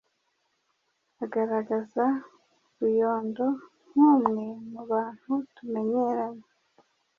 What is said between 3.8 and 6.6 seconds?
“nk’umwe mu bantu tumenyeranye.’’